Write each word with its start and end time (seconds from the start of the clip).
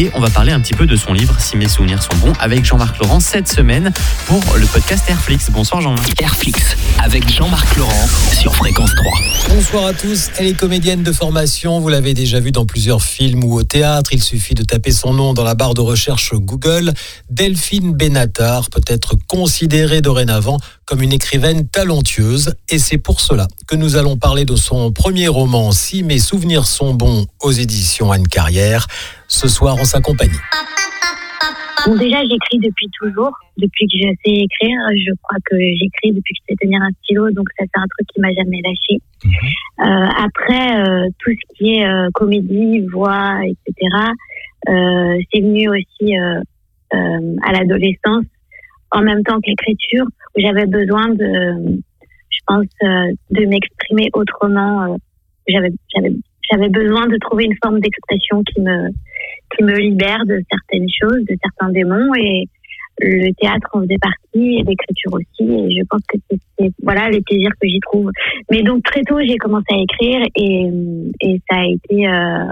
Et 0.00 0.10
on 0.14 0.20
va 0.20 0.30
parler 0.30 0.50
un 0.50 0.60
petit 0.60 0.72
peu 0.72 0.86
de 0.86 0.96
son 0.96 1.12
livre 1.12 1.38
Si 1.38 1.58
mes 1.58 1.68
souvenirs 1.68 2.02
sont 2.02 2.16
bons 2.24 2.32
avec 2.40 2.64
Jean-Marc 2.64 2.96
Laurent 2.96 3.20
cette 3.20 3.48
semaine 3.48 3.92
pour 4.24 4.42
le 4.56 4.64
podcast 4.64 5.04
Airflix. 5.10 5.50
Bonsoir 5.50 5.82
Jean-Marc. 5.82 6.22
Airflix 6.22 6.74
avec 6.98 7.30
Jean-Marc 7.30 7.76
Laurent 7.76 8.08
sur 8.32 8.56
Fréquence 8.56 8.94
3. 8.94 9.12
Bonsoir 9.54 9.84
à 9.84 9.92
tous. 9.92 10.30
Elle 10.38 10.46
est 10.46 10.54
comédienne 10.54 11.02
de 11.02 11.12
formation. 11.12 11.80
Vous 11.80 11.90
l'avez 11.90 12.14
déjà 12.14 12.40
vue 12.40 12.50
dans 12.50 12.64
plusieurs 12.64 13.02
films 13.02 13.44
ou 13.44 13.52
au 13.52 13.62
théâtre. 13.62 14.14
Il 14.14 14.22
suffit 14.22 14.54
de 14.54 14.62
taper 14.62 14.90
son 14.90 15.12
nom 15.12 15.34
dans 15.34 15.44
la 15.44 15.54
barre 15.54 15.74
de 15.74 15.82
recherche 15.82 16.32
Google. 16.32 16.94
Delphine 17.28 17.92
Benatar 17.92 18.70
peut 18.70 18.80
être 18.86 19.16
considérée 19.28 20.00
dorénavant 20.00 20.58
comme 20.86 21.02
une 21.02 21.12
écrivaine 21.12 21.68
talentueuse. 21.68 22.54
Et 22.70 22.78
c'est 22.78 22.96
pour 22.96 23.20
cela 23.20 23.48
que 23.66 23.76
nous 23.76 23.96
allons 23.96 24.16
parler 24.16 24.46
de 24.46 24.56
son 24.56 24.92
premier 24.92 25.28
roman 25.28 25.72
Si 25.72 26.02
mes 26.02 26.18
souvenirs 26.18 26.66
sont 26.66 26.94
bons 26.94 27.26
aux 27.42 27.52
éditions 27.52 28.12
Anne 28.12 28.28
Carrière. 28.28 28.86
Ce 29.30 29.46
soir 29.46 29.76
en 29.76 29.84
sa 29.84 30.00
compagnie. 30.00 30.42
Bon, 31.86 31.96
déjà, 31.96 32.20
j'écris 32.22 32.58
depuis 32.58 32.88
toujours. 33.00 33.32
Depuis 33.56 33.86
que 33.86 33.96
je 33.96 34.08
sais 34.24 34.34
écrire, 34.42 34.76
je 34.96 35.12
crois 35.22 35.38
que 35.46 35.56
j'écris 35.56 36.12
depuis 36.12 36.34
que 36.34 36.40
je 36.40 36.52
sais 36.52 36.56
tenir 36.60 36.82
un 36.82 36.90
stylo. 37.02 37.30
Donc, 37.30 37.46
ça, 37.56 37.64
c'est 37.64 37.80
un 37.80 37.86
truc 37.86 38.08
qui 38.12 38.20
m'a 38.20 38.32
jamais 38.32 38.60
lâché. 38.62 38.98
Euh, 39.78 40.24
après, 40.26 40.80
euh, 40.80 41.08
tout 41.20 41.30
ce 41.30 41.56
qui 41.56 41.76
est 41.76 41.86
euh, 41.86 42.08
comédie, 42.12 42.80
voix, 42.92 43.38
etc., 43.44 43.76
c'est 44.66 45.40
venu 45.40 45.68
aussi 45.70 46.16
à 46.16 47.52
l'adolescence, 47.52 48.24
en 48.90 49.02
même 49.02 49.22
temps 49.22 49.36
que 49.36 49.46
l'écriture, 49.48 50.06
où 50.36 50.40
j'avais 50.40 50.66
besoin 50.66 51.08
de, 51.08 51.80
je 52.28 52.38
pense, 52.46 52.66
de 53.30 53.46
m'exprimer 53.46 54.10
autrement. 54.12 54.96
j'avais, 55.48 55.70
j'avais, 55.94 56.12
j'avais 56.50 56.68
besoin 56.68 57.06
de 57.06 57.16
trouver 57.18 57.44
une 57.44 57.56
forme 57.62 57.80
d'expression 57.80 58.42
qui 58.42 58.60
me, 58.60 58.90
qui 59.56 59.64
me 59.64 59.76
libère 59.76 60.24
de 60.26 60.40
certaines 60.50 60.88
choses, 61.00 61.24
de 61.28 61.36
certains 61.42 61.72
démons 61.72 62.14
et 62.14 62.44
le 63.02 63.32
théâtre 63.40 63.66
en 63.72 63.80
faisait 63.82 63.96
partie 64.00 64.56
et 64.58 64.62
l'écriture 64.62 65.12
aussi 65.14 65.42
et 65.50 65.78
je 65.80 65.84
pense 65.88 66.02
que 66.06 66.18
c'est, 66.58 66.70
voilà 66.82 67.08
les 67.08 67.20
plaisirs 67.22 67.52
que 67.60 67.66
j'y 67.66 67.80
trouve. 67.80 68.10
Mais 68.50 68.62
donc 68.62 68.82
très 68.84 69.02
tôt 69.02 69.18
j'ai 69.26 69.36
commencé 69.38 69.64
à 69.70 69.76
écrire 69.78 70.26
et, 70.36 70.68
et 71.22 71.40
ça 71.50 71.58
a 71.60 71.64
été 71.64 72.06
euh, 72.06 72.44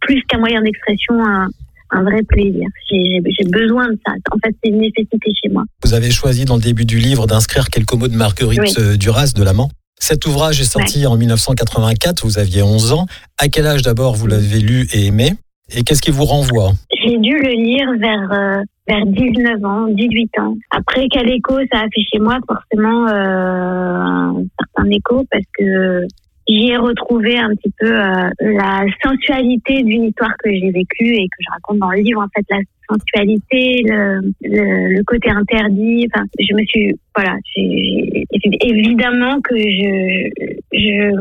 plus 0.00 0.22
qu'un 0.28 0.38
moyen 0.38 0.62
d'expression 0.62 1.14
un, 1.22 1.48
un 1.90 2.02
vrai 2.04 2.22
plaisir. 2.22 2.66
J'ai 2.90 3.44
besoin 3.50 3.88
de 3.88 3.98
ça. 4.06 4.14
En 4.32 4.38
fait 4.42 4.54
c'est 4.64 4.70
une 4.70 4.78
nécessité 4.78 5.30
chez 5.42 5.50
moi. 5.50 5.64
Vous 5.84 5.92
avez 5.92 6.10
choisi 6.10 6.46
dans 6.46 6.56
le 6.56 6.62
début 6.62 6.86
du 6.86 6.98
livre 6.98 7.26
d'inscrire 7.26 7.68
quelques 7.68 7.92
mots 7.94 8.08
de 8.08 8.16
Marguerite 8.16 8.60
Oui. 8.60 8.72
euh, 8.78 8.96
Duras 8.96 9.32
de 9.36 9.42
l'Amant. 9.44 9.70
Cet 10.02 10.24
ouvrage 10.24 10.58
est 10.62 10.64
sorti 10.64 11.06
en 11.06 11.18
1984, 11.18 12.24
vous 12.24 12.38
aviez 12.38 12.62
11 12.62 12.92
ans. 12.92 13.06
À 13.36 13.48
quel 13.48 13.66
âge 13.66 13.82
d'abord 13.82 14.14
vous 14.14 14.26
l'avez 14.26 14.60
lu 14.60 14.86
et 14.94 15.04
aimé? 15.04 15.32
Et 15.76 15.82
qu'est-ce 15.82 16.02
qui 16.02 16.10
vous 16.10 16.24
renvoie 16.24 16.70
J'ai 17.04 17.16
dû 17.18 17.32
le 17.38 17.50
lire 17.50 17.88
vers 17.98 18.32
euh, 18.32 18.62
vers 18.88 19.06
19 19.06 19.64
ans, 19.64 19.86
18 19.88 20.30
ans. 20.40 20.56
Après, 20.70 21.06
quel 21.10 21.30
écho 21.30 21.54
ça 21.72 21.80
a 21.80 21.82
fait 21.94 22.02
chez 22.12 22.18
moi 22.18 22.38
Forcément, 22.48 23.06
euh, 23.08 24.40
un 24.40 24.44
certain 24.58 24.90
écho 24.90 25.24
parce 25.30 25.44
que 25.56 26.02
j'y 26.48 26.70
ai 26.70 26.76
retrouvé 26.76 27.38
un 27.38 27.50
petit 27.50 27.72
peu 27.78 27.86
euh, 27.92 28.30
la 28.40 28.84
sensualité 29.04 29.82
d'une 29.84 30.04
histoire 30.06 30.32
que 30.42 30.50
j'ai 30.50 30.70
vécue 30.72 31.14
et 31.14 31.26
que 31.28 31.38
je 31.40 31.50
raconte 31.52 31.78
dans 31.78 31.90
le 31.90 32.00
livre. 32.00 32.20
En 32.20 32.28
fait, 32.34 32.44
la 32.50 32.58
sensualité, 32.90 33.82
le, 33.84 34.20
le, 34.42 34.96
le 34.96 35.04
côté 35.04 35.30
interdit. 35.30 36.08
Enfin, 36.12 36.24
je 36.40 36.54
me 36.56 36.64
suis, 36.64 36.92
voilà, 37.14 37.36
j'ai- 37.54 38.24
j'ai- 38.32 38.68
évidemment 38.68 39.40
que 39.42 39.56
je, 39.56 40.30
je 40.72 41.14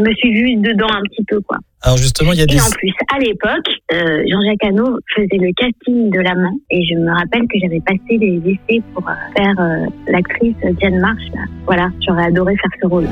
me 0.00 0.14
suis 0.14 0.32
vue 0.34 0.56
dedans 0.56 0.86
un 0.88 1.02
petit 1.10 1.24
peu, 1.24 1.40
quoi. 1.40 1.58
Alors 1.82 1.96
justement, 1.96 2.32
il 2.32 2.40
y 2.40 2.42
a 2.42 2.46
des... 2.46 2.56
Et 2.56 2.60
en 2.60 2.70
plus, 2.70 2.92
à 3.14 3.18
l'époque, 3.20 3.68
euh, 3.92 4.24
Jean-Jacques 4.28 4.64
Hano 4.64 4.98
faisait 5.14 5.38
le 5.38 5.52
casting 5.56 6.10
de 6.10 6.20
l'amant 6.20 6.58
et 6.70 6.84
je 6.84 6.94
me 6.96 7.10
rappelle 7.10 7.42
que 7.42 7.58
j'avais 7.62 7.80
passé 7.80 8.18
les 8.18 8.42
essais 8.44 8.82
pour 8.94 9.08
euh, 9.08 9.12
faire 9.36 9.54
euh, 9.60 9.86
l'actrice 10.08 10.56
Diane 10.78 10.98
Marsh. 10.98 11.22
Là. 11.34 11.42
Voilà, 11.66 11.88
j'aurais 12.06 12.24
adoré 12.24 12.56
faire 12.56 12.70
ce 12.82 12.86
rôle. 12.86 13.06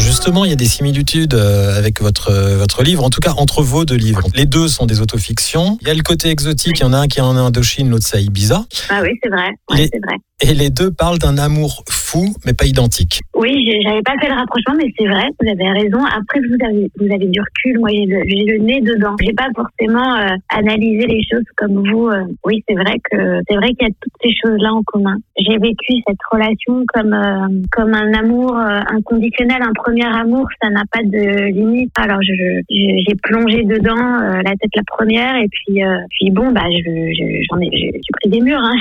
Justement, 0.00 0.44
il 0.44 0.50
y 0.50 0.52
a 0.52 0.56
des 0.56 0.64
similitudes 0.64 1.34
euh, 1.34 1.76
avec 1.76 2.00
votre, 2.00 2.30
euh, 2.30 2.56
votre 2.56 2.82
livre, 2.82 3.04
en 3.04 3.10
tout 3.10 3.20
cas 3.20 3.32
entre 3.36 3.62
vos 3.62 3.84
deux 3.84 3.96
livres. 3.96 4.22
Les 4.34 4.46
deux 4.46 4.68
sont 4.68 4.86
des 4.86 5.00
autofictions. 5.00 5.78
Il 5.82 5.88
y 5.88 5.90
a 5.90 5.94
le 5.94 6.02
côté 6.02 6.28
exotique, 6.28 6.78
il 6.80 6.82
y 6.82 6.86
en 6.86 6.92
a 6.92 6.98
un 6.98 7.06
qui 7.08 7.18
est 7.18 7.22
en 7.22 7.36
Indochine, 7.36 7.90
l'autre 7.90 8.04
c'est 8.06 8.18
à 8.18 8.20
Ibiza. 8.20 8.64
Ah 8.90 9.00
oui, 9.02 9.10
c'est 9.22 9.30
vrai. 9.30 9.50
Ouais, 9.70 9.76
Les- 9.78 9.88
c'est 9.92 10.00
vrai. 10.04 10.16
Et 10.42 10.54
les 10.54 10.70
deux 10.70 10.90
parlent 10.90 11.18
d'un 11.18 11.36
amour 11.36 11.84
fou, 11.90 12.34
mais 12.46 12.54
pas 12.54 12.64
identique. 12.64 13.20
Oui, 13.36 13.52
j'avais 13.84 14.00
pas 14.00 14.14
fait 14.18 14.28
le 14.30 14.36
rapprochement, 14.36 14.72
mais 14.78 14.90
c'est 14.98 15.06
vrai. 15.06 15.24
Vous 15.38 15.46
avez 15.50 15.70
raison. 15.82 15.98
Après, 16.02 16.40
vous 16.40 16.56
avez 16.66 16.90
vous 16.98 17.12
avez 17.14 17.26
du 17.26 17.38
recul. 17.40 17.78
Moi, 17.78 17.90
j'ai 17.92 18.06
le, 18.06 18.58
nez 18.64 18.80
dedans. 18.80 19.14
J'ai 19.20 19.34
pas 19.34 19.48
forcément 19.54 20.16
euh, 20.16 20.28
analysé 20.48 21.06
les 21.08 21.20
choses 21.30 21.44
comme 21.58 21.86
vous. 21.86 22.06
euh. 22.08 22.24
Oui, 22.46 22.64
c'est 22.66 22.74
vrai 22.74 22.94
que 23.10 23.18
c'est 23.50 23.56
vrai 23.56 23.68
qu'il 23.74 23.86
y 23.86 23.90
a 23.90 23.94
toutes 24.00 24.16
ces 24.22 24.30
choses-là 24.42 24.72
en 24.72 24.82
commun. 24.86 25.16
J'ai 25.36 25.58
vécu 25.58 26.00
cette 26.08 26.24
relation 26.32 26.84
comme 26.88 27.12
euh, 27.12 27.60
comme 27.70 27.92
un 27.92 28.10
amour 28.14 28.56
inconditionnel, 28.56 29.60
un 29.60 29.74
premier 29.90 30.06
amour. 30.06 30.46
Ça 30.62 30.70
n'a 30.70 30.82
pas 30.92 31.02
de 31.02 31.52
limite. 31.52 31.90
Alors, 31.96 32.18
je 32.22 32.32
je- 32.70 33.04
j'ai 33.06 33.14
plongé 33.22 33.64
dedans 33.64 33.96
euh, 33.98 34.42
la 34.44 34.50
tête 34.56 34.70
la 34.74 34.82
première, 34.86 35.36
et 35.36 35.48
puis 35.50 35.82
euh, 35.84 35.96
puis 36.10 36.30
bon, 36.30 36.52
bah, 36.52 36.62
je 36.70 36.90
je- 36.90 37.42
j'en 37.50 37.60
ai 37.60 37.68
j'ai 37.72 37.90
j'ai 37.92 38.12
pris 38.20 38.30
des 38.30 38.40
murs. 38.40 38.60
Hein. 38.62 38.76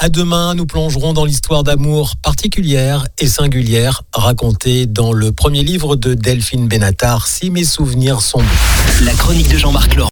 À 0.00 0.08
demain, 0.08 0.54
nous 0.54 0.64
plongerons 0.64 1.12
dans 1.12 1.24
l'histoire 1.24 1.64
d'amour 1.64 2.12
particulière 2.22 3.06
et 3.20 3.26
singulière 3.26 4.02
racontée 4.14 4.86
dans 4.86 5.12
le 5.12 5.32
premier 5.32 5.64
livre 5.64 5.96
de 5.96 6.14
Delphine 6.14 6.68
Benatar, 6.68 7.26
Si 7.26 7.50
mes 7.50 7.64
souvenirs 7.64 8.20
sont 8.20 8.38
bons. 8.38 9.04
La 9.04 9.12
chronique 9.12 9.50
de 9.50 9.58
Jean-Marc 9.58 9.96
Laurent. 9.96 10.10